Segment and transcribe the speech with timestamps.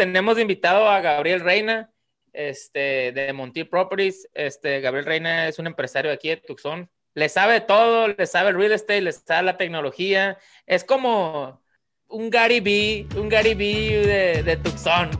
[0.00, 1.92] tenemos invitado a Gabriel Reina,
[2.32, 4.26] este, de Montiel Properties.
[4.32, 6.90] Este, Gabriel Reina es un empresario aquí de Tucson.
[7.12, 10.38] Le sabe todo, le sabe el real estate, le sabe la tecnología.
[10.64, 11.62] Es como
[12.08, 13.64] un Gary B, un Gary B
[14.06, 15.10] de, de Tucson.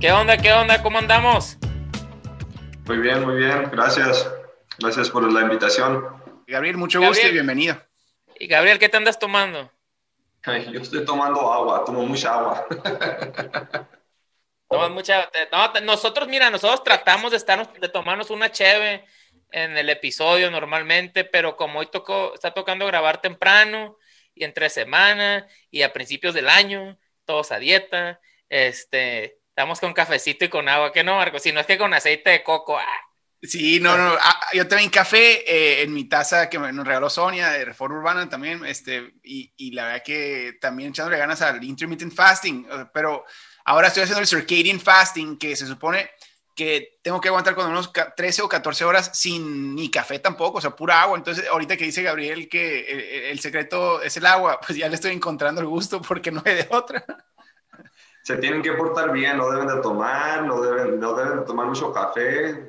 [0.00, 0.38] ¿Qué onda?
[0.38, 0.82] ¿Qué onda?
[0.82, 1.58] ¿Cómo andamos?
[2.86, 3.70] Muy bien, muy bien.
[3.70, 4.32] Gracias.
[4.78, 6.06] Gracias por la invitación.
[6.46, 7.76] Gabriel, mucho gusto y bienvenido.
[8.38, 9.70] Y Gabriel, ¿qué te andas tomando?
[10.72, 12.66] yo estoy tomando agua, tomo mucha agua.
[14.70, 15.30] Tomas mucha.
[15.52, 19.04] No, nosotros, mira, nosotros tratamos de, estarnos, de tomarnos una cheve
[19.50, 23.98] en el episodio normalmente, pero como hoy tocó, está tocando grabar temprano
[24.34, 30.46] y entre semana y a principios del año, todos a dieta, este, Estamos con cafecito
[30.46, 31.38] y con agua, ¿qué no, Marco?
[31.38, 32.78] Si no es que con aceite de coco.
[32.78, 32.86] ¡ah!
[33.42, 34.16] Sí, no, no.
[34.18, 38.26] Ah, yo también café eh, en mi taza que nos regaló Sonia de Reforma Urbana
[38.26, 43.26] también, este, y, y, la verdad que también echándole ganas al intermittent fasting, pero
[43.66, 46.08] ahora estoy haciendo el circadian fasting, que se supone
[46.56, 50.60] que tengo que aguantar con unos 13 o 14 horas sin ni café tampoco, o
[50.62, 51.18] sea, pura agua.
[51.18, 54.94] Entonces, ahorita que dice Gabriel que el, el secreto es el agua, pues ya le
[54.94, 57.04] estoy encontrando el gusto porque no hay de otra
[58.22, 61.66] se tienen que portar bien, no deben de tomar, no deben, no deben de tomar
[61.66, 62.68] mucho café,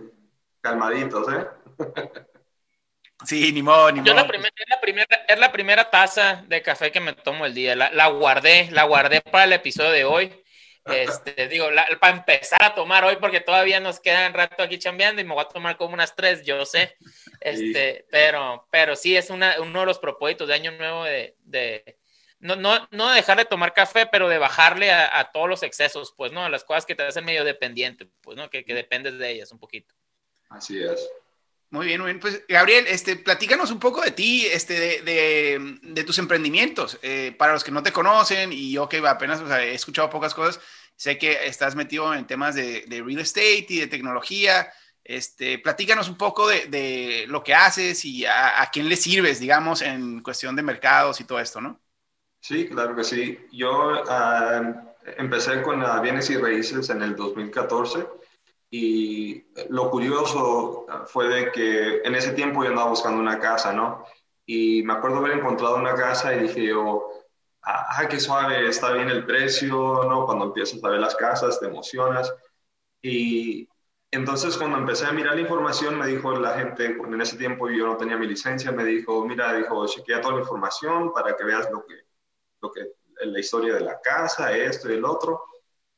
[0.61, 1.47] calmaditos, ¿eh?
[3.23, 4.07] Sí, ni modo, ni modo.
[4.07, 7.45] Yo la primera, es, la primera, es la primera taza de café que me tomo
[7.45, 7.75] el día.
[7.75, 10.37] La, la guardé, la guardé para el episodio de hoy.
[10.83, 11.67] Este, digo,
[11.99, 15.35] para empezar a tomar hoy, porque todavía nos queda un rato aquí chambeando y me
[15.35, 16.95] voy a tomar como unas tres, yo sé.
[17.39, 21.97] Este, pero, pero sí es una, uno de los propósitos de año nuevo de, de,
[22.41, 26.31] no, no, no dejar de tomar café, pero de bajarle a, todos los excesos, pues,
[26.31, 26.43] ¿no?
[26.43, 28.49] A las cosas que te hacen medio dependiente, pues, ¿no?
[28.49, 29.93] Que, que dependes de ellas un poquito.
[30.49, 31.07] Así es.
[31.69, 32.19] Muy bien, muy bien.
[32.19, 36.99] Pues, Gabriel, este, platícanos un poco de ti, este, de, de, tus emprendimientos.
[37.01, 40.09] Eh, para los que no te conocen, y yo que apenas o sea, he escuchado
[40.09, 40.59] pocas cosas,
[40.95, 44.69] sé que estás metido en temas de, de real estate y de tecnología.
[45.03, 49.39] Este, platícanos un poco de, de lo que haces y a, a, quién le sirves,
[49.39, 51.79] digamos, en cuestión de mercados y todo esto, ¿no?
[52.41, 53.37] Sí, claro que sí.
[53.51, 58.07] Yo ah, empecé con bienes y raíces en el 2014
[58.71, 64.05] y lo curioso fue de que en ese tiempo yo andaba buscando una casa, ¿no?
[64.45, 67.07] Y me acuerdo haber encontrado una casa y dije yo,
[67.63, 70.25] ah, qué suave, está bien el precio, ¿no?
[70.25, 72.33] Cuando empiezas a ver las casas te emocionas.
[73.03, 73.69] Y
[74.11, 77.87] entonces cuando empecé a mirar la información me dijo la gente, en ese tiempo yo
[77.87, 81.69] no tenía mi licencia, me dijo, mira, dijo, chequea toda la información para que veas
[81.71, 82.10] lo que
[82.61, 82.93] lo que,
[83.25, 85.43] la historia de la casa, esto y el otro.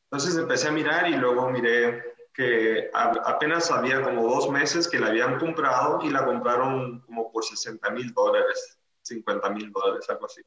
[0.10, 5.08] Entonces empecé a mirar y luego miré que apenas había como dos meses que la
[5.08, 10.42] habían comprado y la compraron como por 60 mil dólares, 50 mil dólares, algo así.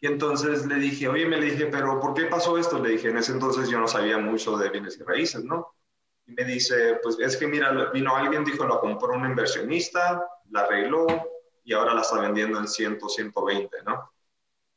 [0.00, 2.78] Y entonces le dije, oye, me dije, pero ¿por qué pasó esto?
[2.78, 5.74] Le dije, en ese entonces yo no sabía mucho de bienes y raíces, ¿no?
[6.26, 10.60] Y me dice, pues es que mira, vino alguien, dijo, la compró un inversionista, la
[10.60, 11.06] arregló
[11.64, 14.11] y ahora la está vendiendo en 100, 120, ¿no?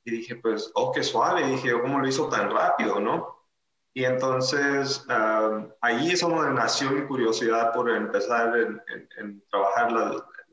[0.05, 1.41] Y dije, pues, oh, qué suave.
[1.41, 3.35] Y dije, ¿cómo lo hizo tan rápido, no?
[3.93, 5.05] Y entonces
[5.79, 8.53] ahí es donde nació mi curiosidad por empezar
[9.17, 9.89] en, trabajar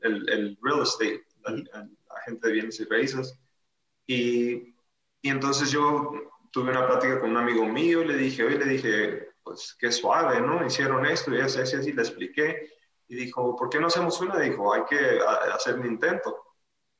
[0.01, 1.85] el, real estate, la,
[2.25, 3.37] gente de bienes y raíces.
[4.07, 4.75] Y,
[5.21, 6.13] y, entonces yo
[6.51, 10.39] tuve una plática con un amigo mío, le dije, oye, le dije, pues qué suave,
[10.39, 10.65] ¿no?
[10.65, 12.69] Hicieron esto y así, así, así, le expliqué.
[13.09, 14.39] Y dijo, ¿por qué no hacemos una?
[14.39, 15.19] Dijo, hay que
[15.53, 16.52] hacer un intento.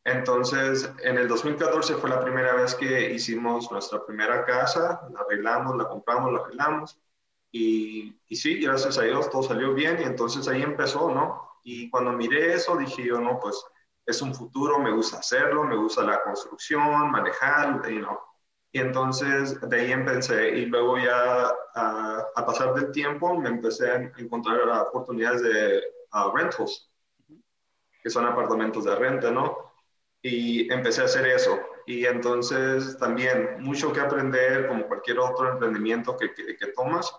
[0.05, 5.77] Entonces, en el 2014 fue la primera vez que hicimos nuestra primera casa, la arreglamos,
[5.77, 6.99] la compramos, la arreglamos.
[7.51, 11.49] Y, y, sí, gracias a Dios todo salió bien y entonces ahí empezó, ¿no?
[11.63, 13.63] Y cuando miré eso dije yo, no, pues
[14.05, 18.19] es un futuro, me gusta hacerlo, me gusta la construcción, manejar, y no.
[18.71, 23.95] Y entonces de ahí empecé y luego ya a, pasar del tiempo me empecé a
[24.17, 25.81] encontrar oportunidades de
[26.33, 26.89] rentals,
[28.01, 29.72] que son apartamentos de renta, ¿no?
[30.23, 31.59] Y empecé a hacer eso.
[31.85, 37.13] Y entonces también mucho que aprender, como cualquier otro emprendimiento que, que, tomas,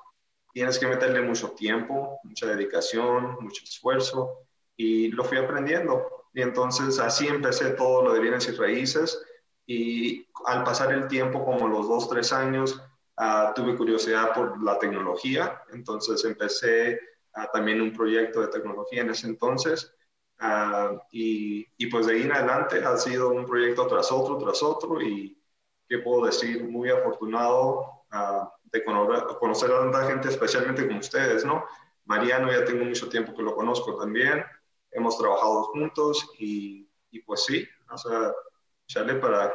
[0.52, 4.46] tienes que meterle mucho tiempo, mucha dedicación, mucho esfuerzo,
[4.76, 6.26] y lo fui aprendiendo.
[6.32, 9.22] Y entonces así empecé todo lo de bienes y raíces,
[9.66, 12.80] y al pasar el tiempo, como los dos, tres años,
[13.18, 16.98] uh, tuve curiosidad por la tecnología, entonces empecé
[17.36, 19.94] uh, también un proyecto de tecnología en ese entonces,
[20.38, 24.62] Ah, y, y, pues de ahí en adelante ha sido un proyecto tras otro, tras
[24.62, 25.40] otro, y
[25.88, 31.64] qué puedo decir, muy afortunado uh, de conocer a tanta gente, especialmente con ustedes, ¿no?
[32.04, 34.44] Mariano ya tengo mucho tiempo que lo conozco también,
[34.90, 38.32] hemos trabajado juntos y, y pues sí, o sea,
[38.86, 39.54] echarle para,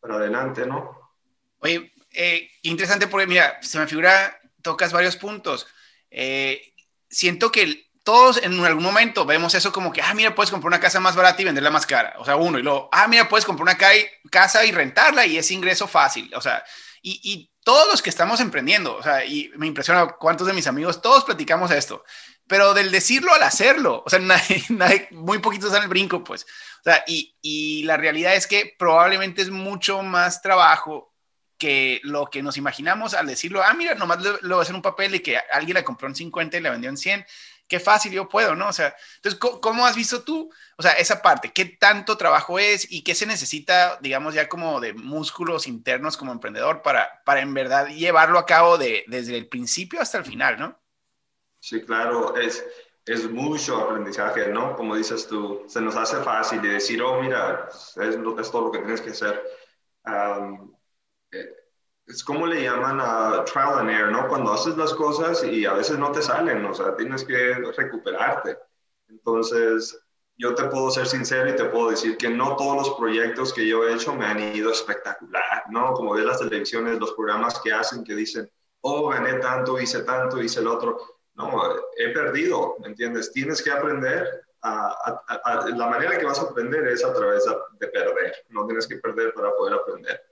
[0.00, 1.12] para adelante, ¿no?
[1.60, 5.66] Oye, eh, interesante porque, mira, se me figura, tocas varios puntos.
[6.10, 6.74] Eh,
[7.08, 10.80] siento que todos en algún momento vemos eso como que, ah, mira, puedes comprar una
[10.80, 12.14] casa más barata y venderla más cara.
[12.16, 13.76] O sea, uno, y luego, ah, mira, puedes comprar una
[14.30, 16.32] casa y rentarla y es ingreso fácil.
[16.34, 16.64] O sea,
[17.02, 20.66] y, y todos los que estamos emprendiendo, o sea, y me impresiona cuántos de mis
[20.66, 22.02] amigos, todos platicamos esto,
[22.46, 26.44] pero del decirlo al hacerlo, o sea, nadie, nadie muy poquitos dan el brinco, pues.
[26.80, 31.14] O sea, y, y la realidad es que probablemente es mucho más trabajo
[31.58, 34.74] que lo que nos imaginamos al decirlo, ah, mira, nomás le, le voy a hacer
[34.74, 37.26] un papel y que alguien la compró en 50 y la vendió en 100
[37.68, 38.68] qué fácil yo puedo, ¿no?
[38.68, 41.52] O sea, entonces, ¿cómo, has visto tú, o sea, esa parte?
[41.52, 46.32] ¿Qué tanto trabajo es y qué se necesita, digamos, ya como de músculos internos como
[46.32, 50.58] emprendedor para, para en verdad llevarlo a cabo de, desde el principio hasta el final,
[50.58, 50.80] ¿no?
[51.60, 52.64] Sí, claro, es,
[53.04, 54.74] es mucho aprendizaje, ¿no?
[54.76, 58.72] Como dices tú, se nos hace fácil de decir, oh, mira, es, es todo lo
[58.72, 59.42] que tienes que hacer.
[60.04, 60.72] Um,
[62.08, 64.28] es como le llaman a trial and error, ¿no?
[64.28, 68.58] Cuando haces las cosas y a veces no te salen, o sea, tienes que recuperarte.
[69.08, 69.98] Entonces,
[70.38, 73.66] yo te puedo ser sincero y te puedo decir que no todos los proyectos que
[73.66, 75.92] yo he hecho me han ido espectacular, ¿no?
[75.92, 78.50] Como ves las televisiones, los programas que hacen que dicen,
[78.80, 80.98] oh, gané tanto, hice tanto, hice el otro.
[81.34, 81.62] No,
[81.96, 83.32] he perdido, ¿me entiendes?
[83.32, 84.44] Tienes que aprender.
[84.62, 85.22] A,
[85.76, 87.44] la manera que vas a aprender es a través
[87.78, 88.34] de perder.
[88.48, 90.27] No tienes que perder para poder aprender.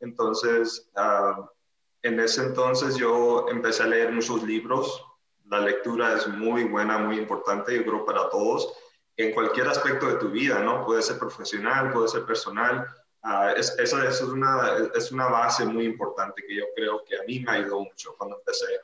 [0.00, 1.50] Entonces, ah,
[2.02, 5.04] en ese entonces yo empecé a leer muchos libros.
[5.46, 8.72] La lectura es muy buena, muy importante, yo creo, para todos,
[9.16, 10.84] en cualquier aspecto de tu vida, ¿no?
[10.86, 12.86] Puede ser profesional, puede ser personal.
[13.22, 17.22] Uh, es, esa, es, una, es una base muy importante que yo creo que a
[17.24, 18.80] mí me ayudó mucho cuando empecé.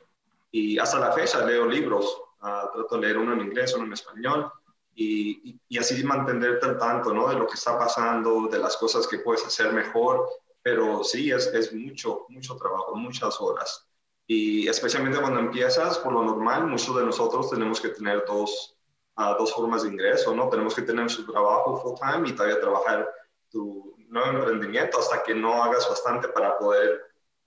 [0.51, 3.93] Y hasta la fecha leo libros, ah, trato de leer uno en inglés, uno en
[3.93, 4.51] español,
[4.93, 7.29] y, y, y, así mantenerte al tanto, ¿no?
[7.29, 10.27] De lo que está pasando, de las cosas que puedes hacer mejor
[10.67, 13.87] pero sí, es, es mucho, mucho trabajo, muchas horas.
[14.27, 18.77] Y especialmente cuando empiezas, por lo normal, muchos de nosotros tenemos que tener dos,
[19.15, 20.49] uh, dos formas de ingreso, ¿no?
[20.49, 23.09] Tenemos que tener su trabajo full time y todavía trabajar
[23.49, 26.99] tu nuevo emprendimiento hasta que no hagas bastante para poder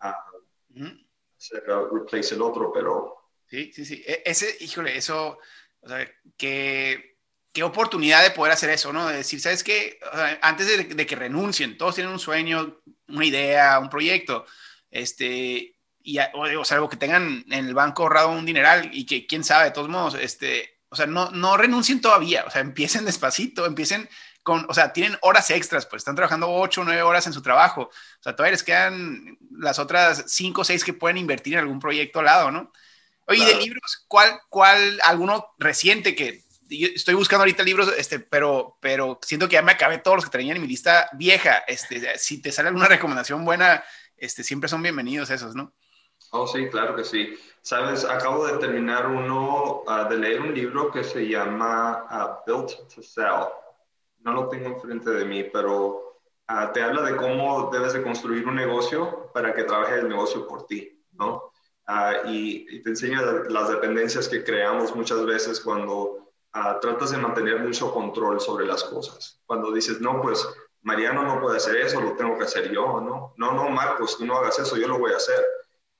[0.02, 0.82] uh,
[1.36, 3.16] hacer, uh, replace el otro, pero...
[3.48, 4.02] Sí, sí, sí.
[4.06, 5.36] E, ese, híjole, eso,
[5.82, 7.09] o sea, que
[7.52, 9.08] qué oportunidad de poder hacer eso, ¿no?
[9.08, 9.98] De decir, ¿sabes qué?
[10.42, 10.66] antes
[10.96, 14.46] de, que renuncien, todos tienen un sueño, una idea, un proyecto,
[14.90, 19.26] este, y, o, sea, algo que tengan en el banco ahorrado un dineral y que
[19.26, 23.04] quién sabe, de todos modos, este, o sea, no, no renuncien todavía, o sea, empiecen
[23.04, 24.08] despacito, empiecen
[24.42, 27.42] con, o sea, tienen horas extras, pues están trabajando ocho o 9 horas en su
[27.42, 31.60] trabajo, o sea, todavía les quedan las otras cinco o seis que pueden invertir en
[31.60, 32.72] algún proyecto al lado, ¿no?
[33.26, 39.18] Oye, de libros, ¿cuál, cuál, alguno reciente que estoy buscando ahorita libros, este, pero, pero
[39.22, 41.58] siento que ya me acabé todos los que tenía en mi lista vieja.
[41.66, 43.82] Este, si te sale alguna recomendación buena,
[44.16, 45.74] este, siempre son bienvenidos esos, ¿no?
[46.32, 47.36] Oh, sí, claro que sí.
[47.62, 52.88] Sabes, acabo de terminar uno, uh, de leer un libro que se llama uh, Built
[52.94, 53.48] to Sell.
[54.20, 58.46] No lo tengo enfrente de mí, pero uh, te habla de cómo debes de construir
[58.46, 61.50] un negocio para que trabaje el negocio por ti, ¿no?
[62.26, 67.60] Y, y, te enseña las dependencias que creamos muchas veces cuando Ah, tratas de mantener
[67.60, 69.40] mucho control sobre las cosas.
[69.46, 70.46] Cuando dices, no, pues
[70.82, 73.34] Mariano no puede hacer eso, lo tengo que hacer yo, ¿no?
[73.36, 75.44] No, no, Marcos, tú no hagas eso, yo lo voy a hacer.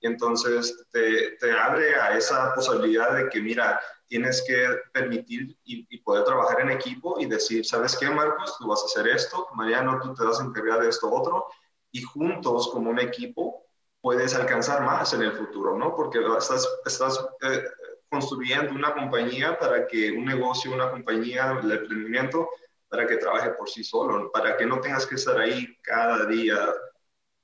[0.01, 3.79] Y entonces te, te abre a esa posibilidad de que, mira,
[4.11, 8.57] tienes que permitir y, poder trabajar en equipo y decir, ¿sabes qué, Marcos?
[8.59, 11.47] Tú vas a hacer esto, Mariano, tú te vas a encargar de esto otro,
[11.93, 13.65] y juntos como un equipo
[14.01, 15.95] puedes alcanzar más en el futuro, ¿no?
[15.95, 17.63] Porque estás, estás eh,
[18.11, 22.51] construyendo una compañía para que un negocio, una compañía, el emprendimiento,
[22.89, 26.59] para que trabaje por sí solo, para que no tengas que estar ahí cada día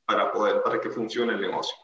[0.04, 1.76] para poder, para que funcione el negocio.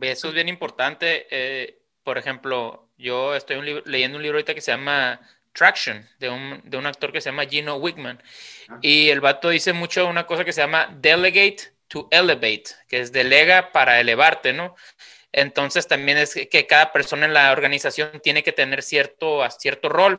[0.00, 1.26] Eso es bien importante.
[1.30, 5.20] Eh, por ejemplo, yo estoy leyendo un libro ahorita que se llama
[5.52, 8.22] Traction, de un, de un actor que se llama Gino Wickman.
[8.68, 8.78] Ah.
[8.80, 13.12] Y el vato dice mucho una cosa que se llama delegate to elevate, que es
[13.12, 14.76] delega para elevarte, ¿no?
[15.32, 20.18] Entonces también es que cada persona en la organización tiene que tener cierto, cierto rol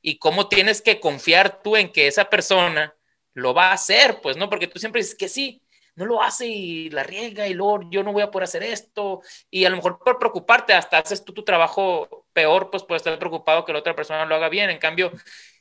[0.00, 2.94] y cómo tienes que confiar tú en que esa persona
[3.34, 4.48] lo va a hacer, pues, ¿no?
[4.48, 5.62] Porque tú siempre dices que sí,
[5.94, 9.20] no lo hace y la riega y luego yo no voy a poder hacer esto
[9.50, 13.18] y a lo mejor por preocuparte hasta haces tú tu trabajo peor, pues puedes estar
[13.18, 14.70] preocupado que la otra persona lo haga bien.
[14.70, 15.12] En cambio,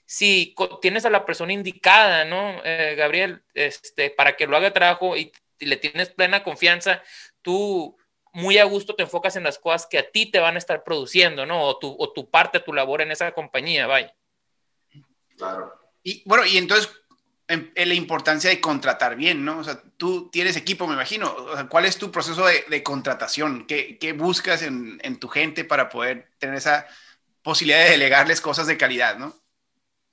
[0.05, 2.62] si tienes a la persona indicada, ¿no?
[2.63, 7.03] Eh, Gabriel, este, para que lo haga trabajo y, y le tienes plena confianza,
[7.41, 7.98] tú
[8.34, 10.84] muy a gusto te enfocas en las cosas que a ti te van a estar
[10.84, 11.64] produciendo, ¿no?
[11.64, 14.14] O tu, o tu parte, tu labor en esa compañía, vaya.
[15.38, 15.74] Claro.
[16.04, 16.90] Y bueno, y entonces
[17.52, 19.60] en, la importancia de contratar bien, ¿no?
[19.60, 21.34] O sea, tú tienes equipo, me imagino.
[21.34, 23.66] O sea, ¿Cuál es tu proceso de, de contratación?
[23.68, 26.86] ¿Qué, ¿Qué, buscas en, en, tu gente para poder tener esa
[27.42, 29.36] posibilidad de delegarles cosas de calidad, ¿no?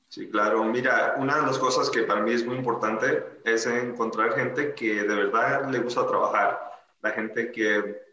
[0.08, 0.64] Sí, claro.
[0.64, 5.02] Mira, una de las cosas que para mí es muy importante es encontrar gente que
[5.02, 6.58] de verdad le gusta trabajar.
[7.02, 8.07] La gente que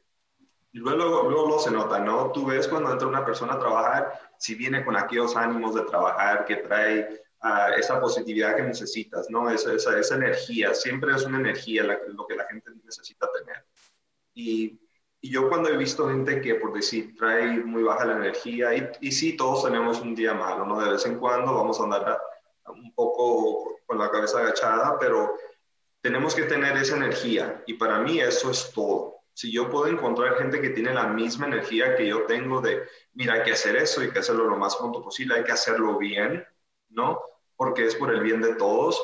[0.80, 2.32] luego, luego, luego se nota, ¿no?
[2.32, 6.46] Tú ves cuando entra una persona a trabajar, si viene con aquellos ánimos de trabajar,
[6.46, 9.50] que trae uh, esa positividad que necesitas, ¿no?
[9.50, 13.66] Esa, esa, esa energía, siempre es una energía la, lo que la gente necesita tener.
[14.34, 14.80] Y
[15.26, 18.88] y yo cuando he visto gente que, por decir, trae muy baja la energía, y,
[19.02, 20.80] y sí, todos tenemos un día malo, ¿no?
[20.80, 22.22] De vez en cuando vamos a andar
[22.68, 25.36] un poco con la cabeza agachada, pero
[26.00, 27.64] tenemos que tener esa energía.
[27.66, 29.15] Y para mí eso es todo.
[29.36, 32.82] Si yo puedo encontrar gente que tiene la misma energía que yo tengo de,
[33.14, 36.00] mira, hay que hacer eso, hay que hacerlo lo más pronto posible, hay que hacerlo
[36.00, 36.44] bien,
[36.90, 37.22] ¿no?
[37.56, 39.00] Porque es por el bien de todos.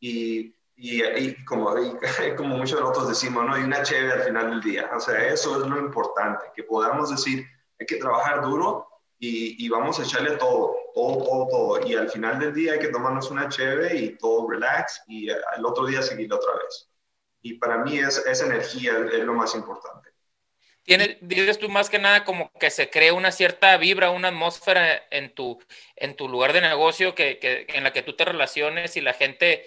[0.00, 1.72] Y y, como,
[2.36, 3.54] como muchos de nosotros decimos, ¿no?
[3.54, 4.90] Hay una chévere al final del día.
[4.94, 7.46] O sea, eso es lo importante, que podamos decir,
[7.78, 11.86] hay que trabajar duro y, y, vamos a echarle todo, todo, todo, todo.
[11.86, 15.64] Y al final del día hay que tomarnos una chévere y todo relax y al
[15.64, 16.91] otro día seguir otra vez.
[17.42, 20.10] Y para mí es, esa energía es lo más importante.
[20.84, 25.06] Tienes, dices tú más que nada como que se cree una cierta vibra, una atmósfera
[25.10, 25.62] en tu,
[25.94, 29.12] en tu lugar de negocio que, que, en la que tú te relaciones y la
[29.12, 29.64] gente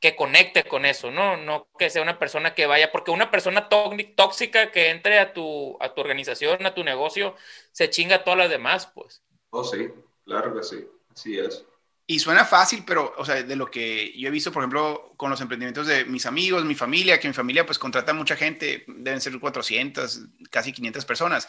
[0.00, 1.36] que conecte con eso, ¿no?
[1.36, 5.76] No que sea una persona que vaya, porque una persona tóxica que entre a tu,
[5.80, 7.34] a tu organización, a tu negocio,
[7.72, 9.22] se chinga a todas las demás, pues.
[9.50, 9.88] Oh, sí,
[10.24, 11.64] claro que sí, así es.
[12.08, 15.28] Y suena fácil, pero, o sea, de lo que yo he visto, por ejemplo, con
[15.28, 19.20] los emprendimientos de mis amigos, mi familia, que mi familia pues contrata mucha gente, deben
[19.20, 20.20] ser 400,
[20.50, 21.48] casi 500 personas.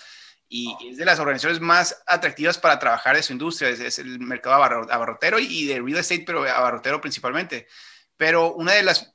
[0.50, 4.64] Y es de las organizaciones más atractivas para trabajar de su industria, es, el mercado
[4.64, 7.68] abarrotero y de real estate, pero abarrotero principalmente
[8.18, 9.14] pero una de las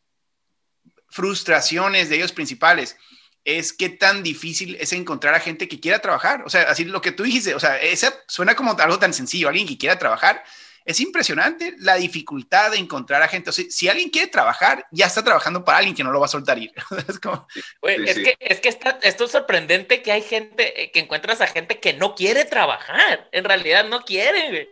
[1.09, 2.97] frustraciones de ellos principales
[3.45, 6.45] es qué tan difícil es encontrar a gente que quiera trabajar.
[6.47, 9.49] O sea, así lo que tú dijiste, o sea, esa suena como algo tan sencillo,
[9.49, 10.43] alguien que quiera trabajar.
[10.85, 13.51] Es impresionante la dificultad de encontrar a gente.
[13.51, 16.27] O sea, si alguien quiere trabajar, ya está trabajando para alguien que no lo va
[16.27, 16.73] a soltar ir.
[17.09, 17.47] es, como...
[17.83, 21.47] es que, es que está, esto es sorprendente que hay gente, eh, que encuentras a
[21.47, 23.29] gente que no quiere trabajar.
[23.33, 24.69] En realidad no quiere.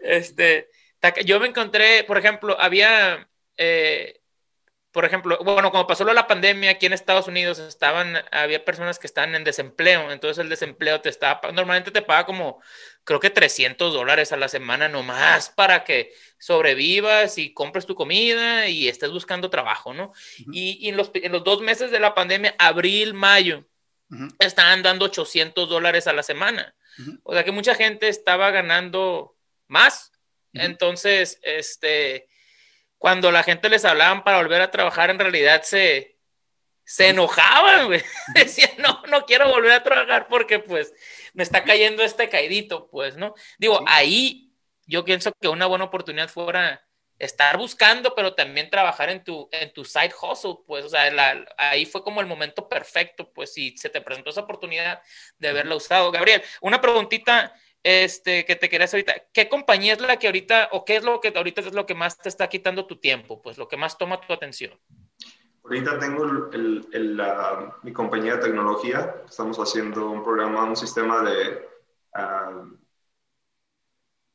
[0.00, 0.68] Este,
[1.24, 4.20] yo me encontré, por ejemplo, había, eh,
[4.94, 9.08] por ejemplo, bueno, cuando pasó la pandemia aquí en Estados Unidos, estaban, había personas que
[9.08, 12.62] estaban en desempleo, entonces el desempleo te estaba, normalmente te paga como,
[13.02, 18.68] creo que 300 dólares a la semana nomás para que sobrevivas y compres tu comida
[18.68, 20.12] y estés buscando trabajo, ¿no?
[20.52, 23.66] y, en, los, en, los, dos meses de la pandemia, abril, mayo,
[24.38, 26.72] estaban dando 800 dólares a la semana.
[27.24, 29.36] O sea que mucha gente estaba ganando
[29.66, 30.12] más.
[30.52, 32.28] Entonces, este,
[33.04, 36.16] cuando la gente les hablaban para volver a trabajar, en realidad se,
[36.84, 38.00] se enojaban, güey.
[38.34, 40.94] Decían, no, no quiero volver a trabajar porque pues
[41.34, 43.34] me está cayendo este caidito, pues, ¿no?
[43.58, 44.54] Digo, ahí
[44.86, 46.82] yo pienso que una buena oportunidad fuera
[47.18, 51.02] estar buscando, pero también trabajar en tu, en tu side hustle, pues, o sea,
[51.58, 55.02] ahí fue como el momento perfecto, pues, si se te presentó esa oportunidad
[55.36, 56.10] de haberla usado.
[56.10, 57.52] Gabriel, una preguntita
[57.84, 61.20] este, que te querías ahorita, ¿qué compañía es la que ahorita, o qué es lo
[61.20, 63.98] que ahorita es lo que más te está quitando tu tiempo, pues lo que más
[63.98, 64.72] toma tu atención?
[65.62, 71.68] Ahorita tengo el, la, mi compañía de tecnología, estamos haciendo un programa, un sistema de,
[72.16, 72.74] uh,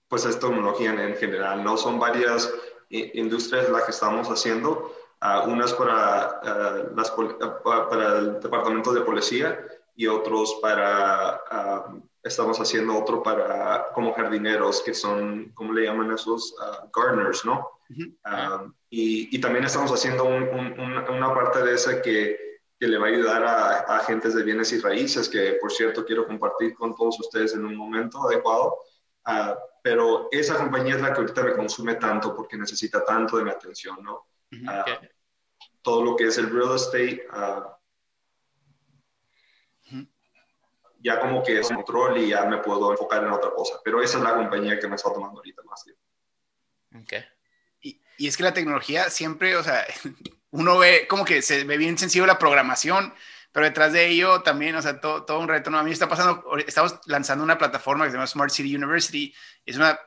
[0.07, 1.75] pues es tecnología en, general, ¿no?
[1.75, 2.51] Son varias
[2.89, 9.59] industrias las que estamos haciendo, uh, unas para, uh, las, para el departamento de policía
[9.95, 11.43] y otros para
[12.23, 16.53] estamos haciendo otro para como jardineros, que son, ¿cómo le llaman esos?
[16.53, 17.69] Uh, gardeners, ¿no?
[17.89, 22.37] Um, y, y, también estamos haciendo una parte de esa que,
[22.79, 26.27] que le va a ayudar a, agentes de bienes y raíces, que por cierto quiero
[26.27, 28.77] compartir con todos ustedes en un momento adecuado.
[29.25, 33.43] Uh, pero esa compañía es la que ahorita me consume tanto porque necesita tanto de
[33.45, 34.27] mi atención, ¿no?
[34.51, 35.05] Uh,
[35.81, 37.25] todo lo que es el real estate,
[41.01, 43.79] ya como que es control y ya me puedo enfocar en otra cosa.
[43.83, 46.01] Pero esa es la compañía que me está tomando ahorita más tiempo.
[46.95, 47.13] Ok.
[47.81, 49.85] Y, y, es que la tecnología siempre, o sea,
[50.51, 53.13] uno ve como que se ve bien sencillo la programación,
[53.51, 55.69] pero detrás de ello también, o sea, todo, todo un reto.
[55.69, 55.79] ¿no?
[55.79, 59.33] A mí está pasando, estamos lanzando una plataforma que se llama Smart City University.
[59.65, 59.99] Es una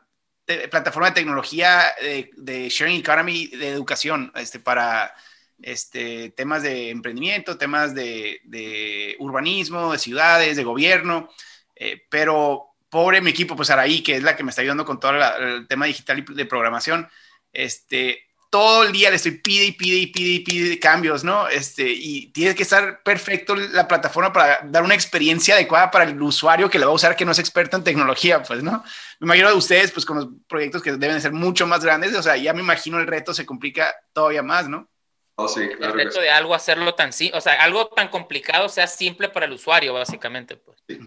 [0.71, 5.15] plataforma de tecnología de, de, sharing economy de educación este, para
[5.63, 11.29] este, temas de emprendimiento, temas de, urbanismo, de ciudades, de gobierno,
[11.77, 15.01] eh, pero pobre mi equipo, pues Araí, que es la que me está ayudando con
[15.01, 17.09] todo el tema digital y de programación,
[17.53, 21.49] este, todo el día le estoy pide y pide y pide y pide cambios, ¿no?
[21.49, 26.21] Este, y tiene que estar perfecto la plataforma para dar una experiencia adecuada para el
[26.21, 28.85] usuario que la va a usar que no es experto en tecnología, pues, ¿no?
[29.21, 32.23] Me imagino de ustedes, pues, con los proyectos que deben ser mucho más grandes, o
[32.23, 34.87] sea, ya me imagino el reto se complica todavía más, ¿no?
[35.35, 38.69] Oh, sí, claro el reto de algo hacerlo tan simple, o sea, algo tan complicado
[38.69, 40.79] sea simple para el usuario, básicamente, pues.
[40.87, 41.01] Sí,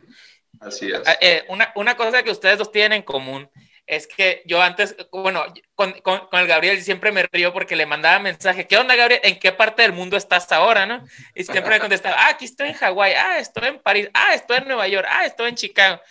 [0.60, 1.02] así es.
[1.06, 3.50] Ah, eh, una, una cosa que ustedes dos tienen en común
[3.88, 8.18] es que yo antes, bueno, con, con, el Gabriel siempre me río porque le mandaba
[8.20, 9.22] mensaje, ¿qué onda Gabriel?
[9.24, 11.04] ¿En qué parte del mundo estás ahora, no?
[11.36, 14.58] Y siempre me contestaba, ah, aquí estoy en Hawái, ah, estoy en París, ah, estoy
[14.58, 16.02] en Nueva York, ah, estoy en Chicago.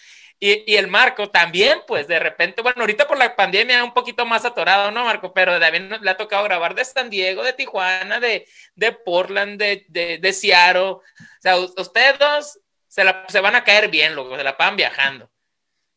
[0.46, 4.26] Y, y, el Marco también, pues de repente, bueno, ahorita por la pandemia un poquito
[4.26, 5.32] más atorado, ¿no, Marco?
[5.32, 9.86] Pero también le ha tocado grabar de San Diego, de Tijuana, de, de Portland, de,
[9.88, 10.82] de, de Seattle.
[10.82, 11.02] O
[11.40, 15.30] sea, ustedes dos se, la, se van a caer bien, luego, se la pagan viajando.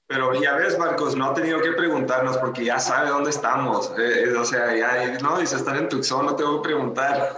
[0.08, 3.92] Pero ya ves, Marcos, no ha tenido que preguntarnos porque ya sabe dónde estamos.
[4.00, 7.38] Eh, eh, o sea, ya, no, dice estar en Tucson, no tengo que preguntar.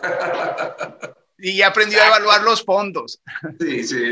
[1.42, 3.22] Y ya aprendió a evaluar los fondos.
[3.62, 4.12] Sí, sí.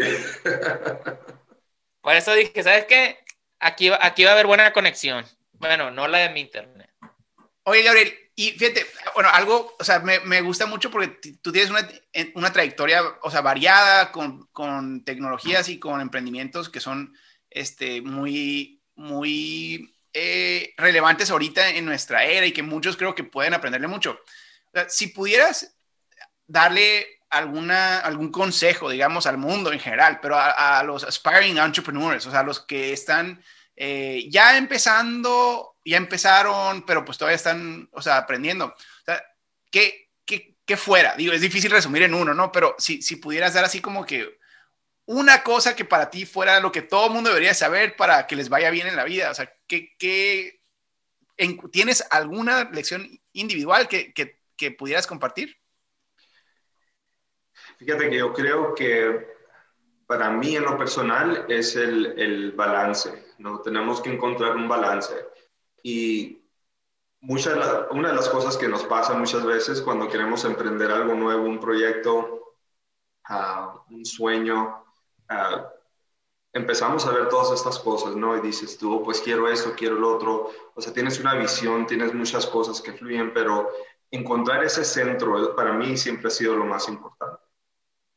[2.08, 3.20] Por eso dije, ¿sabes qué?
[3.60, 5.26] Aquí, aquí va a haber buena conexión.
[5.52, 6.90] Bueno, no la de mi internet.
[7.64, 11.70] Oye, Gabriel, y fíjate, bueno, algo, o sea, me, me gusta mucho porque tú tienes
[11.70, 11.86] una,
[12.36, 17.14] una trayectoria, o sea, variada con, con tecnologías y con emprendimientos que son
[17.50, 23.54] este, muy, muy eh, relevantes ahorita en nuestra era y que muchos creo que pueden
[23.54, 24.18] aprenderle mucho.
[24.88, 25.76] si pudieras
[26.46, 32.32] darle alguna, algún consejo, digamos, al mundo en general, pero a, los aspiring entrepreneurs, o
[32.32, 33.44] sea, los que están
[33.76, 38.66] eh, ya empezando, ya empezaron, pero pues todavía están, o sea, aprendiendo.
[38.68, 39.24] O sea,
[39.72, 41.16] ¿qué, qué, fuera?
[41.16, 42.52] Digo, es difícil resumir en uno, ¿no?
[42.52, 44.38] Pero si, si pudieras dar así como que
[45.08, 48.36] una cosa que para ti fuera lo que todo el mundo debería saber para que
[48.36, 49.32] les vaya bien en la vida?
[49.32, 50.60] O sea, ¿qué,
[51.72, 54.38] ¿tienes alguna lección individual que,
[54.78, 55.58] pudieras compartir?
[57.78, 59.36] Fíjate que yo creo que
[60.06, 63.62] para mí en lo personal es el, balance, ¿no?
[63.62, 65.14] Tenemos que encontrar un balance.
[65.84, 66.42] Y
[67.22, 67.58] muchas,
[67.92, 71.60] una de las cosas que nos pasa muchas veces cuando queremos emprender algo nuevo, un
[71.60, 72.56] proyecto,
[73.30, 74.88] uh, un sueño,
[75.30, 75.70] Ah,
[76.54, 78.38] empezamos a ver todas estas cosas, ¿no?
[78.38, 80.50] Y dices tú, pues quiero esto, quiero lo otro.
[80.76, 83.70] O sea, tienes una visión, tienes muchas cosas que fluyen, pero
[84.12, 87.37] encontrar ese centro para mí siempre ha sido lo más importante.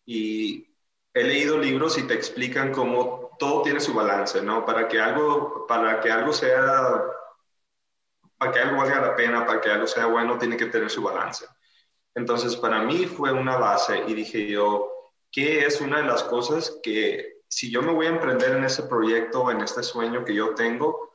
[0.05, 0.67] Y
[1.15, 4.65] he leído libros y te explican cómo todo tiene su balance, ¿no?
[4.65, 7.03] Para que algo, para que algo sea,
[8.39, 11.03] para que algo valga la pena, para que algo sea bueno, tiene que tener su
[11.03, 11.47] balance.
[12.15, 14.91] Entonces, para mí fue una base y dije yo,
[15.31, 18.85] ¿qué es una de las cosas que si yo me voy a emprender en ese
[18.85, 21.15] proyecto, en este sueño que yo tengo,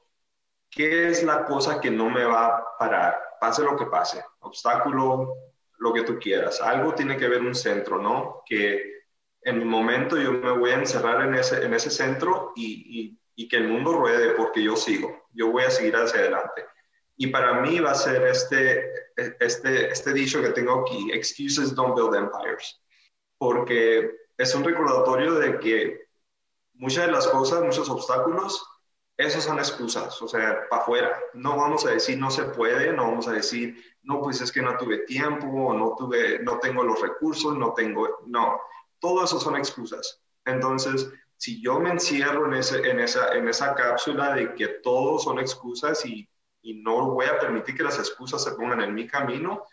[0.70, 3.20] qué es la cosa que no me va a parar?
[3.40, 5.34] Pase lo que pase, obstáculo,
[5.80, 6.62] lo que tú quieras.
[6.62, 8.42] Algo tiene que haber un centro, ¿no?
[8.46, 9.04] Que
[9.42, 13.48] en mi momento yo me voy a encerrar en ese, en ese centro y, y,
[13.48, 16.66] que el mundo ruede porque yo sigo, yo voy a seguir hacia adelante.
[17.18, 21.96] Y para mí va a ser este, este, este dicho que tengo aquí, excuses don't
[21.96, 22.82] build empires
[23.38, 26.08] porque es un recordatorio de que
[26.74, 28.66] muchas de las cosas, muchos obstáculos,
[29.18, 31.20] esos son excusas, o sea, para afuera.
[31.34, 34.62] No vamos a decir no se puede, no vamos a decir no, pues es que
[34.62, 38.62] no tuve tiempo, no tuve, no tengo los recursos, no tengo, no.
[39.00, 40.22] Todo eso son excusas.
[40.46, 45.18] Entonces, si yo me encierro en, ese, en, esa, en esa cápsula de que todo
[45.18, 46.30] son excusas y,
[46.62, 49.64] y no voy a permitir que las excusas se pongan en mi camino,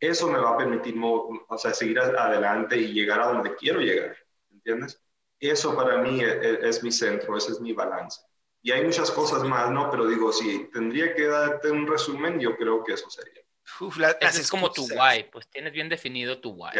[0.00, 4.16] eso me va a permitir o sea, seguir adelante y llegar a donde quiero llegar,
[4.50, 5.02] ¿entiendes?
[5.40, 8.20] Eso para mí e, e, es, mi centro, ese es mi balance.
[8.62, 9.90] Y hay muchas cosas más, ¿no?
[9.90, 13.42] Pero digo, si tendría que darte un resumen, yo creo que eso sería.
[13.80, 16.70] Uf, es como tu why, pues tienes bien definido tu why.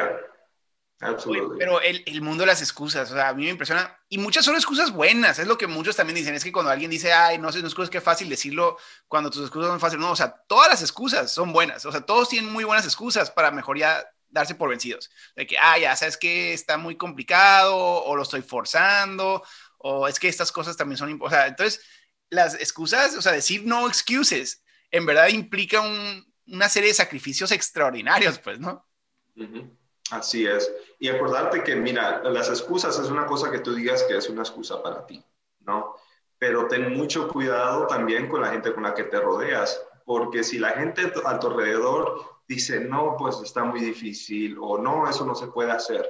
[1.59, 3.99] Pero el, el, mundo de las excusas, o sea, a mí me impresiona.
[4.09, 6.35] Y muchas son excusas buenas, es lo que muchos también dicen.
[6.35, 9.43] Es que cuando alguien dice, ay, no sé, no excusas, qué fácil decirlo cuando tus
[9.43, 10.05] excusas son fáciles.
[10.05, 11.85] No, o sea, todas las excusas son buenas.
[11.85, 15.11] O sea, todos tienen muy buenas excusas para mejor ya darse por vencidos.
[15.35, 19.45] De que, ah, ya sabes que está muy complicado, o lo estoy forzando,
[19.79, 21.19] o es que estas cosas también son.
[21.21, 21.83] O sea, entonces,
[22.31, 27.53] las excusas, o sea, decir no excuses, en verdad implica un, una serie de sacrificios
[27.53, 28.87] extraordinarios, pues, ¿no?
[30.11, 30.73] Así es.
[30.99, 34.43] Y acordarte que, mira, las excusas es una cosa que tú digas que es una
[34.43, 35.25] excusa para ti,
[35.61, 35.97] ¿no?
[36.39, 40.59] Pero ten mucho cuidado también con la gente con la que te rodeas, porque si
[40.59, 45.35] la gente a tu alrededor dice, no, pues está muy difícil o no, eso no
[45.35, 46.09] se puede hacer.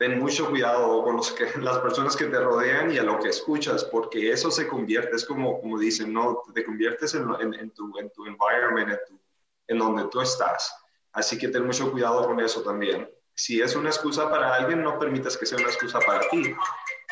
[0.00, 3.28] Ten mucho cuidado con los que, las personas que te rodean y a lo que
[3.28, 7.98] escuchas, porque eso se convierte, es como, como dicen, no, te conviertes en, en, tu,
[7.98, 9.20] en tu environment, en,
[9.68, 10.74] en donde tú estás.
[11.12, 13.10] Así que ten mucho cuidado con eso también.
[13.34, 16.54] Si es una excusa para alguien, no permitas que sea una excusa para ti.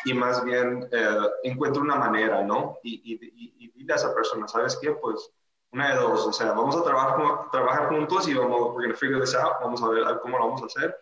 [0.05, 2.79] Y más bien eh, encuentra una manera, ¿no?
[2.81, 3.19] Y, y,
[3.59, 4.93] y, dile a esa persona, ¿sabes qué?
[4.93, 5.31] Pues
[5.71, 9.21] una de dos, o sea, vamos a trabajar, trabajar juntos y vamos, we're to figure
[9.21, 10.97] this out, vamos a ver cómo lo vamos a hacer.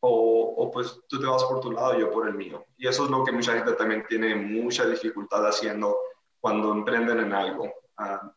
[0.00, 2.64] O, o, pues tú te vas por tu lado yo por el mío.
[2.76, 5.96] Y eso es lo que mucha gente también tiene mucha dificultad haciendo
[6.40, 7.64] cuando emprenden en algo.
[7.98, 8.30] Uh,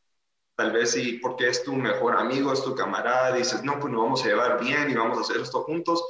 [0.56, 4.04] Tal vez sí, porque es tu mejor amigo, es tu camarada, dices, no, pues nos
[4.04, 6.04] vamos a llevar bien y vamos a hacer esto juntos.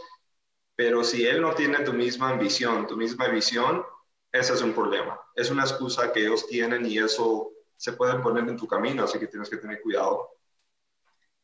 [0.76, 3.86] Pero si él no tiene tu misma ambición, tu misma visión,
[4.32, 5.20] ese es un problema.
[5.36, 9.18] Es una excusa que ellos tienen y eso se puede poner en tu camino, así
[9.18, 10.30] que tienes que tener cuidado.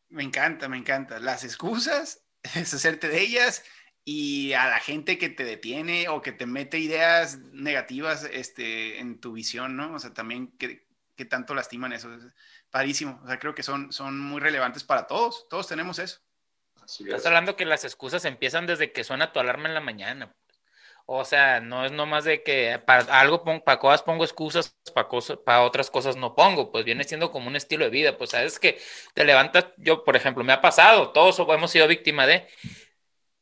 [0.09, 1.19] Me encanta, me encanta.
[1.19, 3.63] Las excusas, deshacerte de ellas
[4.05, 9.19] y a la gente que te detiene o que te mete ideas negativas este, en
[9.19, 9.93] tu visión, ¿no?
[9.93, 10.85] O sea, también que,
[11.15, 12.09] que tanto lastiman eso
[12.71, 13.19] parísimo.
[13.23, 15.47] O sea, creo que son, son muy relevantes para todos.
[15.49, 16.19] Todos tenemos eso.
[16.85, 20.35] Estás hablando que las excusas empiezan desde que suena tu alarma en la mañana.
[21.05, 25.07] O sea, no es nomás de que para algo pongo, para cosas pongo excusas, para,
[25.07, 26.71] cosas, para otras cosas no pongo.
[26.71, 28.17] Pues viene siendo como un estilo de vida.
[28.17, 28.79] Pues sabes que
[29.13, 32.47] te levantas, yo por ejemplo, me ha pasado, todos hemos sido víctima de.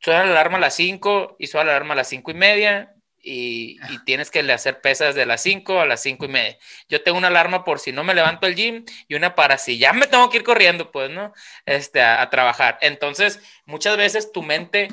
[0.00, 2.94] Suena la alarma a las 5 y suena la alarma a las cinco y media
[3.22, 6.58] y, tienes que hacer pesas de las 5 a las 5 y media.
[6.88, 9.78] Yo tengo una alarma por si no me levanto al gym y una para si
[9.78, 11.32] ya me tengo que ir corriendo, pues, ¿no?
[11.66, 12.78] Este, a, trabajar.
[12.80, 14.88] Entonces, muchas veces tu mente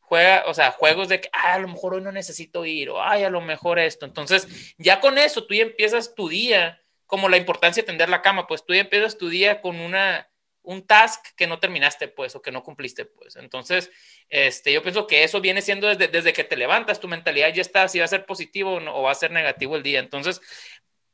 [0.00, 3.24] juega, o sea, juegos de que, a lo mejor hoy no necesito ir, o ay,
[3.24, 4.06] a lo mejor esto.
[4.06, 8.22] Entonces, ya con eso, tú ya empiezas tu día, como la importancia de tender la
[8.22, 10.29] cama, pues tú ya empiezas tu día con una,
[10.62, 13.36] un task que no terminaste, pues, o que no cumpliste, pues.
[13.36, 13.90] Entonces,
[14.28, 17.62] este, yo pienso que eso viene siendo desde, desde que te levantas, tu mentalidad ya
[17.62, 20.00] está, si va a ser positivo o, va a ser negativo el día.
[20.00, 20.40] Entonces,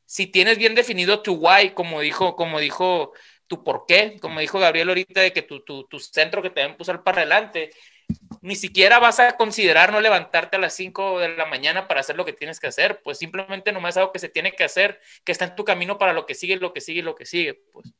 [0.05, 3.13] si tienes bien definido tu why, como dijo, como dijo
[3.47, 6.61] tu por qué, como dijo Gabriel ahorita, de que tu, tu, tu centro que te
[6.61, 7.71] va a impulsar para adelante,
[8.41, 12.15] ni siquiera vas a considerar no levantarte a las 5 de la mañana para hacer
[12.15, 14.99] lo que tienes que hacer, pues simplemente nomás es algo que se tiene que hacer,
[15.23, 17.55] que está en tu camino para lo que sigue, lo que sigue, lo que sigue,
[17.71, 17.93] pues.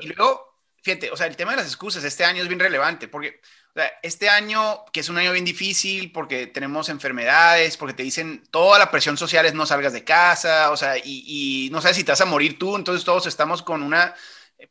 [0.00, 0.49] Y luego,
[0.82, 3.40] fíjate, o sea, el tema de las excusas este año es bien relevante porque
[3.70, 8.02] o sea, este año, que es un año bien difícil porque tenemos enfermedades, porque te
[8.02, 11.96] dicen toda la presión social es no salgas de casa, o sea, y, no sabes
[11.96, 14.14] si te vas a morir tú, entonces todos estamos con una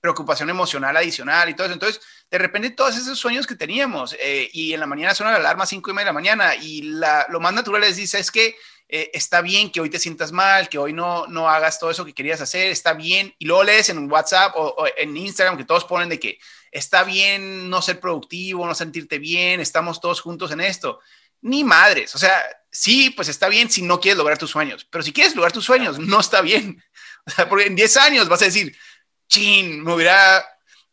[0.02, 1.74] preocupación emocional adicional y todo eso.
[1.74, 5.40] Entonces, de repente, todos esos sueños que teníamos, eh, y en la mañana suena la
[5.40, 8.20] alarma a 5 y media de la mañana, y la, lo más natural es dice,
[8.20, 8.56] es que
[8.92, 12.04] eh, está bien que hoy te sientas mal, que hoy no, no hagas todo eso
[12.04, 13.36] que querías hacer, está bien.
[13.38, 16.40] Y luego lees en WhatsApp o, en Instagram que todos ponen de que
[16.72, 21.00] está bien no ser productivo, no sentirte bien, estamos todos juntos en esto.
[21.42, 25.04] Ni madres, o sea, sí, pues está bien si no quieres lograr tus sueños, pero
[25.04, 26.84] si quieres lograr tus sueños, no está bien.
[27.26, 28.76] O sea, porque en 10 años vas a decir,
[29.28, 30.44] chin, me hubiera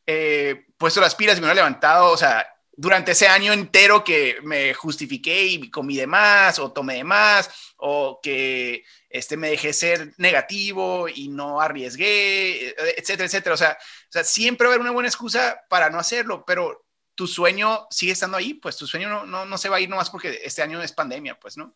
[0.05, 4.37] eh, puesto las pilas y me hubiera levantado, o sea, durante ese año entero que
[4.43, 9.73] me justifiqué y comí de más o tomé de más o que este, me dejé
[9.73, 13.55] ser negativo y no arriesgué, etcétera, etcétera.
[13.55, 16.85] O sea, o sea, siempre va a haber una buena excusa para no hacerlo, pero
[17.15, 19.89] tu sueño sigue estando ahí, pues tu sueño no, no, no se va a ir
[19.89, 21.75] nomás porque este año es pandemia, pues, ¿no?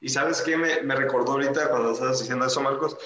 [0.00, 2.96] Y sabes qué me, me recordó ahorita cuando estás diciendo eso, Marcos,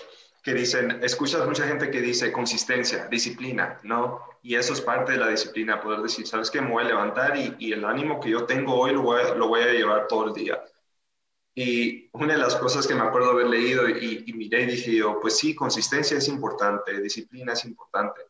[0.43, 4.21] que dicen, escuchas mucha gente que dice consistencia, disciplina, ¿no?
[4.43, 6.61] Y eso es parte de la disciplina, poder decir, ¿sabes qué?
[6.61, 9.21] Me voy a levantar y, el ánimo que yo tengo hoy lo voy,
[9.61, 10.63] a, llevar todo el día.
[11.55, 14.95] Y una de las cosas que me acuerdo haber leído y, y miré y dije
[14.97, 18.23] yo, pues sí, consistencia es importante, disciplina es importante,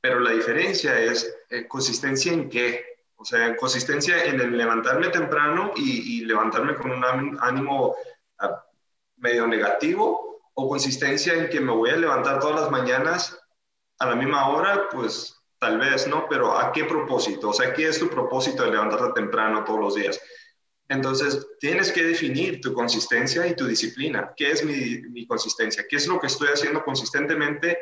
[0.00, 2.84] pero la diferencia es eh, consistencia en qué.
[3.16, 7.04] O sea, consistencia en el levantarme temprano y, levantarme con un
[7.40, 7.96] ánimo
[8.40, 8.46] uh,
[9.16, 10.25] medio negativo
[10.58, 13.38] o consistencia en que me voy a levantar todas las mañanas
[13.98, 16.26] a la misma hora, pues tal vez, ¿no?
[16.30, 17.50] Pero ¿a qué propósito?
[17.50, 20.18] O sea, ¿qué es tu propósito de levantarte temprano todos los días?
[20.88, 24.32] Entonces, tienes que definir tu consistencia y tu disciplina.
[24.34, 25.84] ¿Qué es mi, mi consistencia?
[25.86, 27.78] ¿Qué es lo que estoy haciendo consistentemente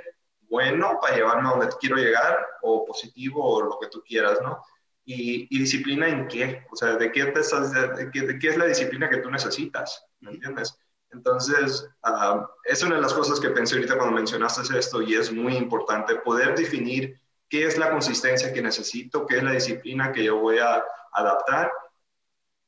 [0.48, 4.60] bueno para llevarme a donde quiero llegar o positivo o lo que tú quieras, ¿no?
[5.04, 6.64] Y, y disciplina en qué?
[6.72, 10.04] O sea, ¿de qué, estás, de, qué, de qué es la disciplina que tú necesitas?
[10.18, 10.76] ¿Me entiendes?
[11.14, 15.32] Entonces, uh, es una de las cosas que pensé ahorita cuando mencionaste esto y es
[15.32, 20.24] muy importante poder definir qué es la consistencia que necesito, qué es la disciplina que
[20.24, 21.70] yo voy a adaptar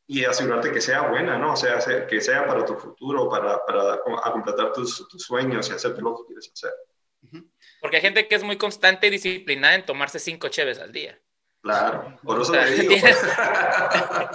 [0.07, 1.55] y asegurarte que sea buena, ¿no?
[1.55, 4.01] O sea, que sea para tu futuro, para, para
[4.33, 6.73] completar tus, tus, sueños y hacer lo que quieres hacer.
[7.81, 11.21] Porque hay gente que es muy constante y disciplinada en tomarse cinco cheves al día.
[11.67, 12.95] Claro, por eso te digo.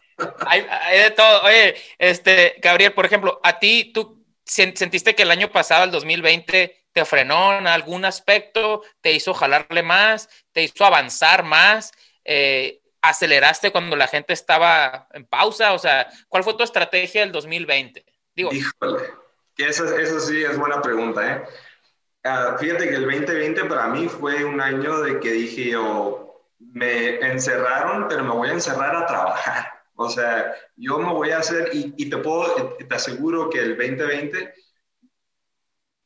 [0.46, 0.65] hay,
[1.00, 1.44] de todo.
[1.44, 6.88] Oye, este, Gabriel, por ejemplo, a ti, tú sentiste que el año pasado, el 2020,
[6.91, 11.94] te frenó en algún aspecto, te hizo jalarle más, te hizo avanzar más,
[12.26, 17.32] eh, aceleraste cuando la gente estaba en pausa, o sea, ¿cuál fue tu estrategia del
[17.32, 18.04] 2020?
[18.36, 19.04] Digo, Híjole,
[19.56, 21.44] eso, eso sí es buena pregunta, ¿eh?
[22.26, 26.31] Ah, fíjate que el 2020 para mí fue un año de que dije yo,
[26.74, 29.71] me encerraron, pero me voy a encerrar a trabajar.
[29.95, 33.78] O sea, yo me voy a hacer, y, y te puedo, te aseguro que el
[33.78, 34.54] 2020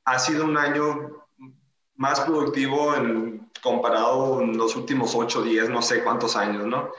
[0.06, 1.26] ha sido un año
[1.96, 6.91] más productivo en, comparado en los últimos 8, 10, no sé cuántos años, ¿no?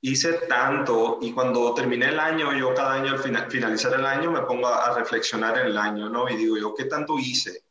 [0.00, 4.40] Hice tanto y cuando terminé el año, yo cada año al finalizar el año me
[4.42, 6.28] pongo a, reflexionar en el año, ¿no?
[6.28, 7.64] Y digo yo, ¿qué tanto hice?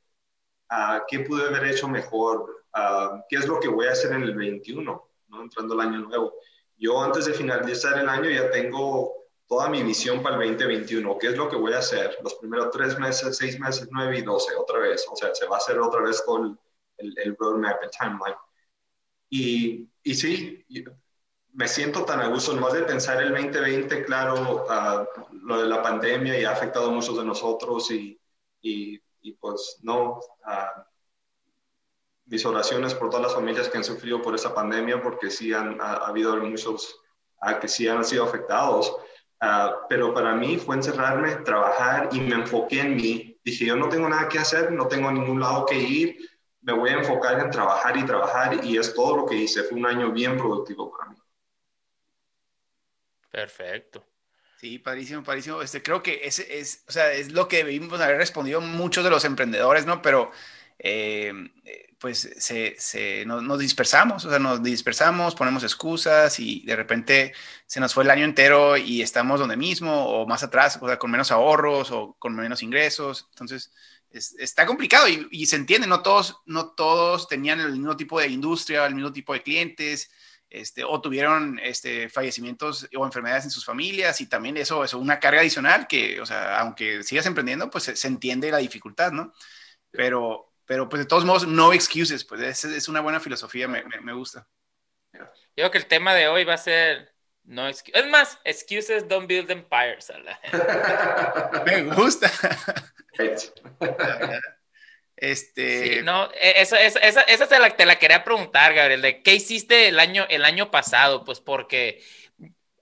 [0.71, 2.63] Uh, ¿Qué pude haber hecho mejor?
[2.73, 5.41] Uh, ¿Qué es lo que voy a hacer en el 21, ¿no?
[5.41, 6.33] Entrando el año nuevo.
[6.77, 9.13] Yo antes de finalizar el año ya tengo
[9.47, 12.69] toda mi visión para el 2021, qué es lo que voy a hacer los primeros
[12.71, 15.79] tres meses, seis meses, nueve y doce, otra vez, o sea, se va a hacer
[15.79, 16.57] otra vez con
[16.97, 18.37] el, roadmap, el timeline.
[19.29, 20.65] Y, y sí,
[21.53, 25.81] me siento tan a gusto, nomás de pensar el 2020, claro, uh, lo de la
[25.81, 28.19] pandemia y ha afectado a muchos de nosotros y,
[28.61, 29.01] y,
[29.39, 30.81] pues no, uh,
[32.29, 35.81] mis oraciones por todas las familias que han sufrido por esa pandemia, porque sí han
[35.81, 37.01] ha, habido muchos
[37.41, 38.95] uh, que sí han sido afectados.
[39.41, 43.39] Uh, pero para mí fue encerrarme, trabajar y me enfoqué en mí.
[43.43, 46.17] Dije, yo no tengo nada que hacer, no tengo a ningún lado que ir,
[46.61, 49.63] me voy a enfocar en trabajar y trabajar y es todo lo que hice.
[49.63, 51.17] Fue un año bien productivo para mí.
[53.31, 54.05] Perfecto.
[54.57, 55.61] Sí, padrísimo, padrísimo.
[55.61, 59.09] Este, creo que es, es, o sea, es lo que debimos haber respondido muchos de
[59.09, 60.01] los emprendedores, ¿no?
[60.01, 60.31] Pero
[60.79, 61.33] eh,
[61.99, 67.33] pues se, se nos, dispersamos, o sea, nos dispersamos, ponemos excusas y de repente
[67.67, 70.97] se nos fue el año entero y estamos donde mismo o más atrás, o sea,
[70.97, 73.27] con menos ahorros o con menos ingresos.
[73.31, 73.73] Entonces,
[74.11, 78.85] está complicado y, se entiende, no todos, no todos tenían el mismo tipo de industria,
[78.85, 80.09] el mismo tipo de clientes.
[80.49, 85.19] Este, o tuvieron este, fallecimientos o enfermedades en sus familias y también eso es una
[85.19, 89.31] carga adicional que, o sea, aunque sigas emprendiendo, pues se, se entiende la dificultad, ¿no?
[89.91, 93.83] Pero, pero pues de todos modos, no excuses, pues es, es una buena filosofía, me,
[94.03, 94.47] me, gusta.
[95.11, 97.11] Yo creo que el tema de hoy va a ser,
[97.43, 100.13] no es más, excuses don't build empires.
[101.65, 102.31] me gusta.
[105.21, 105.95] Este...
[105.95, 109.35] Sí, no, esa, esa, esa, esa te, la, te, la, quería preguntar, Gabriel, de qué
[109.35, 112.01] hiciste el año, el año pasado, pues porque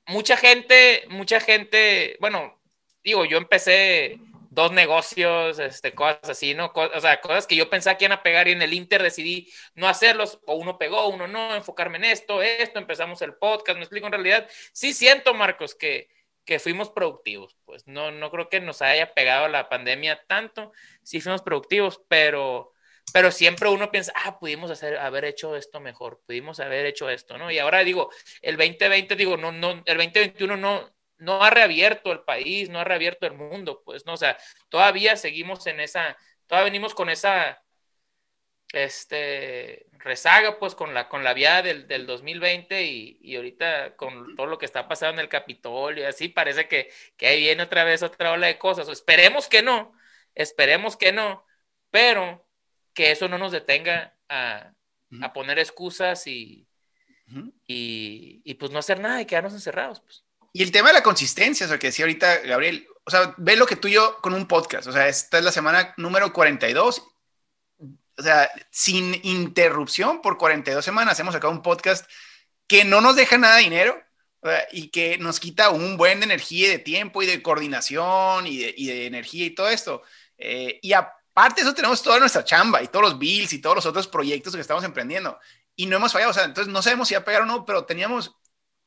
[0.05, 2.61] mucha gente, mucha gente, bueno,
[3.03, 4.19] digo, yo empecé
[4.57, 6.71] dos negocios, este, cosas así, ¿no?
[6.73, 9.47] o sea, cosas que yo pensaba que iban a pegar y en el Inter decidí
[9.75, 13.83] no hacerlos, o uno pegó, uno no, enfocarme en esto, esto, empezamos el podcast, me
[13.83, 16.09] explico, en realidad, sí siento, Marcos, que,
[16.43, 20.71] que fuimos productivos, pues no, no creo que nos haya pegado la pandemia tanto,
[21.03, 22.73] sí fuimos productivos, pero,
[23.13, 27.37] pero siempre uno piensa, ah, pudimos hacer, haber hecho esto mejor, pudimos haber hecho esto,
[27.37, 27.51] ¿no?
[27.51, 28.09] Y ahora digo,
[28.41, 32.83] el 2020, digo, no, no, el 2021 no, no ha reabierto el país, no ha
[32.83, 34.13] reabierto el mundo, pues, ¿no?
[34.13, 34.37] O sea,
[34.69, 37.63] todavía seguimos en esa, todavía venimos con esa,
[38.73, 44.35] este, rezaga, pues, con la, con la vía del, del 2020 y, y, ahorita con
[44.35, 47.63] todo lo que está pasando en el Capitolio y así, parece que, que ahí viene
[47.63, 48.89] otra vez otra ola de cosas.
[48.89, 49.93] Esperemos que no,
[50.35, 51.45] esperemos que no,
[51.91, 52.45] pero
[52.93, 54.73] que eso no nos detenga a,
[55.21, 56.67] a poner excusas y,
[57.67, 60.26] y, y, pues no hacer nada y quedarnos encerrados, pues.
[60.53, 63.55] Y el tema de la consistencia, o sea, que decía ahorita Gabriel, o sea, ve
[63.55, 66.33] lo que tú y yo con un podcast, o sea, esta es la semana número
[66.33, 67.07] 42,
[68.17, 72.09] o sea, sin interrupción por 42 semanas hemos sacado un podcast
[72.67, 73.97] que no nos deja nada dinero
[74.71, 78.57] y que nos quita un buen de energía y de tiempo y de coordinación y
[78.57, 80.03] de, y de energía y todo esto.
[80.37, 83.75] Eh, y aparte de eso tenemos toda nuestra chamba y todos los bills y todos
[83.75, 85.39] los otros proyectos que estamos emprendiendo.
[85.75, 87.65] Y no hemos fallado, o sea, entonces no sabemos si va a pegar o no,
[87.65, 88.35] pero teníamos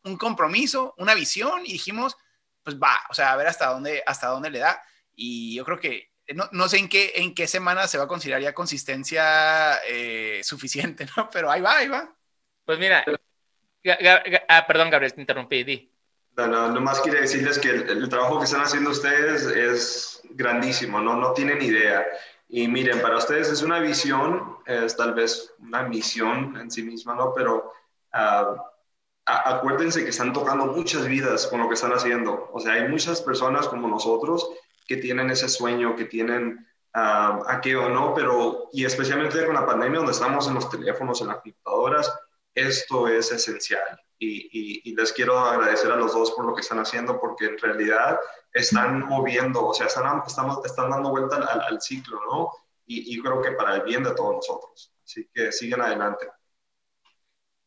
[0.04, 2.16] un compromiso, una visión y dijimos,
[2.62, 4.82] pues va, o sea, a ver hasta dónde, hasta dónde le da.
[5.14, 8.08] Y yo creo que no, no sé en qué, en qué semana se va a
[8.08, 11.28] considerar ya consistencia eh, suficiente, ¿no?
[11.30, 12.14] Pero ahí va, ahí va.
[12.64, 13.04] Pues mira,
[14.48, 15.92] ah, perdón, Gabriel, te interrumpí, di.
[16.36, 21.16] No, no, nomás quiere decirles que el, trabajo que están haciendo ustedes es grandísimo, ¿no?
[21.16, 22.06] No tienen idea.
[22.48, 27.14] Y miren, para ustedes es una visión, es tal vez una misión en sí misma,
[27.14, 27.34] ¿no?
[27.34, 27.72] Pero
[28.14, 28.56] uh,
[29.26, 32.48] acuérdense que están tocando muchas vidas con lo que están haciendo.
[32.52, 34.50] O sea, hay muchas personas como nosotros
[34.86, 38.14] que tienen ese sueño, que tienen uh, aquello, ¿no?
[38.14, 42.12] Pero, y especialmente con la pandemia, donde estamos en los teléfonos, en las computadoras,
[42.54, 44.00] esto es esencial.
[44.18, 48.18] Y, les quiero agradecer a los dos por lo que están haciendo, porque en realidad
[48.52, 52.50] están moviendo, o sea, están, dando vuelta al, ciclo, ¿no?
[52.86, 54.92] Y, y creo que para el bien de todos nosotros.
[55.04, 56.28] Así que siguen adelante.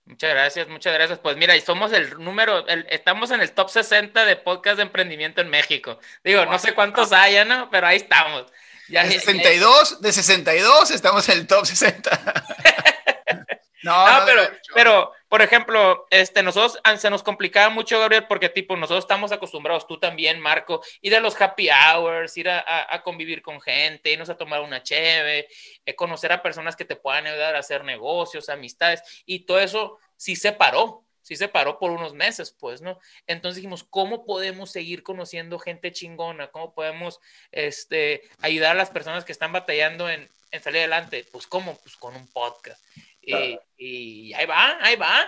[0.06, 1.20] Muchas gracias, muchas gracias.
[1.20, 5.42] Pues mira, y somos el número, estamos en el top 60 de podcast de emprendimiento
[5.42, 5.98] en México.
[6.24, 7.70] Digo, no sé cuántos haya, ¿no?
[7.70, 8.46] Pero ahí estamos.
[8.90, 12.46] Ya, de 62, de 62 estamos en el top 60.
[13.84, 14.42] no, pero,
[14.74, 19.88] pero, por ejemplo, este, nosotros se nos complicaba mucho, Gabriel, porque tipo, nosotros estamos acostumbrados,
[19.88, 24.38] tú también, Marco, ir a los happy hours, ir a, convivir con gente, irnos a
[24.38, 25.48] tomar una cheve,
[25.86, 30.00] eh, conocer a personas que te puedan ayudar a hacer negocios, amistades, y todo eso
[30.16, 33.00] sí se paró, sí se paró por unos meses, pues, ¿no?
[33.28, 36.48] Entonces dijimos, ¿cómo podemos seguir conociendo gente chingona?
[36.52, 37.20] ¿Cómo podemos
[37.52, 41.26] este, ayudar a las personas que están batallando en, en salir adelante?
[41.32, 41.76] Pues, ¿cómo?
[41.78, 42.82] Pues con un podcast.
[43.26, 45.26] Y, ahí va, ahí va.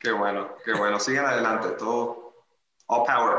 [0.00, 0.98] Qué bueno, qué bueno.
[0.98, 2.46] Sigan adelante, todo
[2.86, 3.36] all power.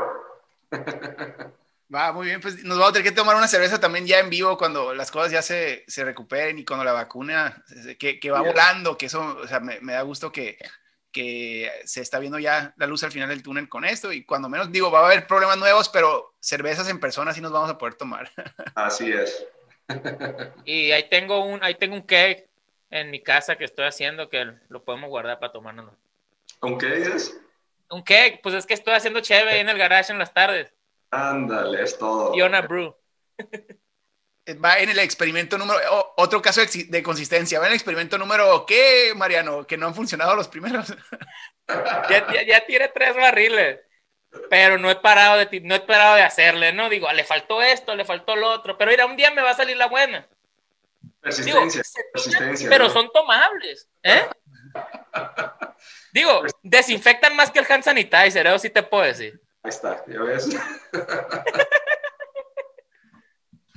[1.94, 4.30] Va, muy bien, pues nos vamos a tener que tomar una cerveza también ya en
[4.30, 7.62] vivo cuando las cosas ya se, se recuperen y cuando la vacuna
[7.98, 10.56] que, que va volando, que eso, o sea, me, me da gusto que,
[11.12, 14.48] que se está viendo ya la luz al final del túnel con esto y cuando
[14.48, 17.78] menos digo, va a haber problemas nuevos, pero cervezas en persona sí nos vamos a
[17.78, 18.30] poder tomar.
[18.74, 19.46] Así es.
[20.64, 22.48] y ahí tengo un, ahí tengo un cake
[22.94, 25.92] en mi casa que estoy haciendo que lo podemos guardar para tomarnos.
[26.60, 27.36] ¿Un qué es?
[27.90, 28.38] ¿Un qué?
[28.40, 30.72] Pues es que estoy haciendo chévere en el garage en las tardes.
[31.10, 32.36] Ándale, es todo.
[32.36, 32.94] Y una brew.
[34.64, 35.80] Va en el experimento número,
[36.16, 39.66] otro caso de, consistencia, va en el experimento número, ¿qué, Mariano?
[39.66, 40.94] Que no han funcionado los primeros.
[42.46, 43.80] ya, tiene tres barriles,
[44.50, 46.90] pero no he parado de, no he parado de hacerle, ¿no?
[46.90, 49.54] Digo, le faltó esto, le faltó lo otro, pero mira, un día me va a
[49.54, 50.28] salir la buena.
[51.24, 51.82] Persistencia,
[52.12, 52.68] persistencia.
[52.68, 54.28] Pero son tomables, ¿eh?
[56.12, 59.40] Digo, desinfectan más que el hand sanitizer, eso sí te puedo decir.
[59.62, 60.50] Ahí está, ya ves.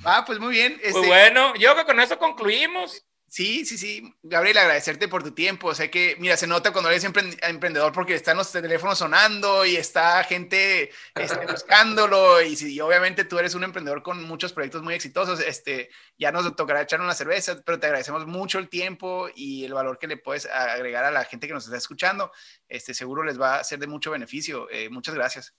[0.04, 0.76] ah, pues muy bien.
[0.76, 3.02] Pues este bueno, yo creo que con eso concluimos.
[3.28, 4.14] Sí, sí, sí.
[4.22, 5.74] Gabriel, agradecerte por tu tiempo.
[5.74, 10.24] Sé que, mira, se nota cuando eres emprendedor porque están los teléfonos sonando y está
[10.24, 12.40] gente este, buscándolo.
[12.40, 16.80] Y, obviamente tú eres un emprendedor con muchos proyectos muy exitosos, este, ya nos tocará
[16.80, 20.46] echar una cerveza, pero te agradecemos mucho el tiempo y el valor que le puedes
[20.46, 22.32] agregar a la gente que nos está escuchando.
[22.66, 24.70] Este, seguro les va a ser de mucho beneficio.
[24.70, 25.54] Eh, muchas gracias.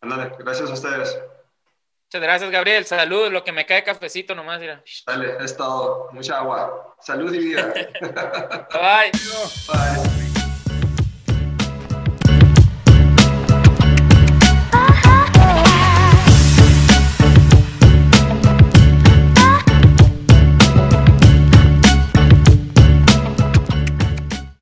[0.00, 1.18] Ándale, gracias a ustedes.
[2.10, 2.84] Muchas gracias, Gabriel.
[2.84, 4.58] Salud, lo que me cae cafecito nomás.
[4.58, 4.82] Mira.
[5.06, 6.08] Dale, es todo.
[6.10, 6.96] Mucha agua.
[6.98, 7.72] Salud y vida.
[8.72, 9.12] Bye.
[9.68, 10.29] Bye.